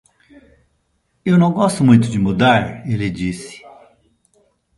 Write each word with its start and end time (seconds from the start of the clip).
"Eu 1.23 1.37
não 1.37 1.53
gosto 1.53 1.83
muito 1.83 2.07
de 2.09 2.17
mudar?" 2.17 2.89
ele 2.89 3.07
disse. 3.11 3.61